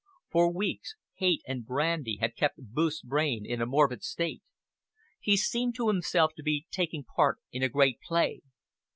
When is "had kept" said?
2.17-2.55